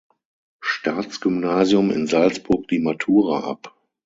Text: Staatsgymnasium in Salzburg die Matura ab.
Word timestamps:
Staatsgymnasium 0.61 1.91
in 1.91 2.07
Salzburg 2.07 2.67
die 2.69 2.79
Matura 2.79 3.41
ab. 3.41 3.75